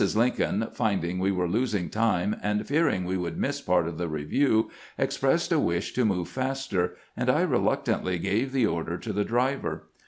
Lincoln, 0.15 0.67
finding 0.73 1.19
we 1.19 1.31
were 1.31 1.47
losing 1.47 1.87
time, 1.87 2.35
and 2.41 2.65
fearing 2.67 3.05
we 3.05 3.17
would 3.17 3.37
miss 3.37 3.61
part 3.61 3.87
of 3.87 3.99
the 3.99 4.07
review, 4.07 4.71
ex 4.97 5.15
pressed 5.19 5.51
a 5.51 5.59
wish 5.59 5.93
to 5.93 6.03
move 6.05 6.27
faster, 6.27 6.95
and 7.15 7.29
I 7.29 7.41
reluctantly 7.41 8.17
gave 8.17 8.51
the 8.51 8.65
order 8.65 8.97
to 8.97 9.13
the 9.13 9.23
driver. 9.23 9.83